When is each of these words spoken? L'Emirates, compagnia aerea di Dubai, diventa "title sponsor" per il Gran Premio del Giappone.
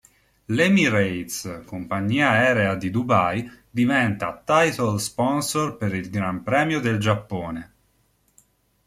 L'Emirates, 0.45 1.61
compagnia 1.63 2.31
aerea 2.31 2.73
di 2.73 2.89
Dubai, 2.89 3.47
diventa 3.69 4.41
"title 4.43 4.97
sponsor" 4.97 5.77
per 5.77 5.93
il 5.93 6.09
Gran 6.09 6.41
Premio 6.41 6.79
del 6.79 6.97
Giappone. 6.97 7.73